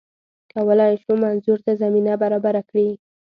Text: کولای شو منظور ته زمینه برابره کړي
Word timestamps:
کولای 0.53 0.93
شو 1.03 1.13
منظور 1.25 1.59
ته 1.65 1.71
زمینه 1.81 2.13
برابره 2.21 2.61
کړي 2.69 2.87